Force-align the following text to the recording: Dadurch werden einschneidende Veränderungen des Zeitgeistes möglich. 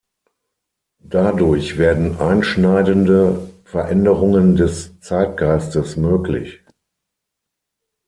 Dadurch 1.03 1.77
werden 1.77 2.17
einschneidende 2.17 3.51
Veränderungen 3.65 4.55
des 4.55 4.99
Zeitgeistes 4.99 5.95
möglich. 5.95 6.63